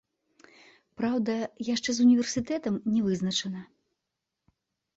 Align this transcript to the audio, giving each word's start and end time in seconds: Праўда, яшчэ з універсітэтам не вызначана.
Праўда, 1.01 1.35
яшчэ 1.73 1.89
з 1.99 2.07
універсітэтам 2.07 2.81
не 2.97 3.01
вызначана. 3.11 3.61